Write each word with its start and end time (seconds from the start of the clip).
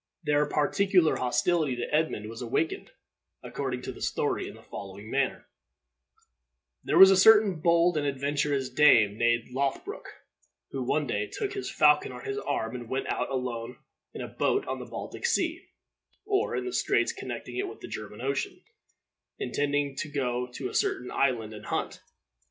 Their 0.23 0.47
particular 0.47 1.17
hostility 1.17 1.75
to 1.75 1.93
Edmund 1.93 2.27
was 2.27 2.41
awakened, 2.41 2.89
according 3.43 3.83
to 3.83 3.91
the 3.91 4.01
story, 4.01 4.47
in 4.47 4.55
the 4.55 4.63
following 4.63 5.11
manner: 5.11 5.45
There 6.83 6.97
was 6.97 7.11
a 7.11 7.15
certain 7.15 7.59
bold 7.61 7.97
and 7.97 8.07
adventurous 8.07 8.67
Dane 8.71 9.15
named 9.19 9.49
Lothbroc, 9.55 10.07
who 10.71 10.81
one 10.81 11.05
day 11.05 11.27
took 11.27 11.53
his 11.53 11.69
falcon 11.69 12.11
on 12.11 12.25
his 12.25 12.39
arm 12.39 12.73
and 12.73 12.89
went 12.89 13.11
out 13.13 13.29
alone 13.29 13.77
in 14.11 14.21
a 14.21 14.27
boat 14.27 14.67
on 14.67 14.79
the 14.79 14.85
Baltic 14.85 15.23
Sea, 15.23 15.67
or 16.25 16.55
in 16.55 16.65
the 16.65 16.73
straits 16.73 17.11
connecting 17.13 17.57
it 17.57 17.67
with 17.67 17.79
the 17.81 17.87
German 17.87 18.21
Ocean, 18.21 18.59
intending 19.37 19.95
to 19.97 20.09
go 20.09 20.47
to 20.53 20.67
a 20.67 20.73
certain 20.73 21.11
island 21.11 21.53
and 21.53 21.67
hunt. 21.67 22.01